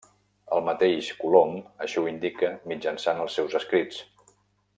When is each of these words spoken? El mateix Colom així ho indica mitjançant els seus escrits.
El 0.55 0.63
mateix 0.69 1.09
Colom 1.19 1.53
així 1.87 2.01
ho 2.03 2.07
indica 2.13 2.51
mitjançant 2.73 3.23
els 3.27 3.39
seus 3.41 3.59
escrits. 3.61 4.03